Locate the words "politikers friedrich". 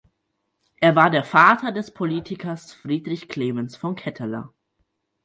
1.93-3.29